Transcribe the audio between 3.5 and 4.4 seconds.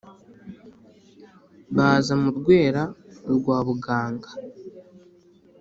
Buganga;